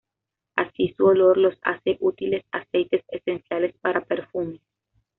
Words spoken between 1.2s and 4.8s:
los hace útiles aceites esenciales para perfumes.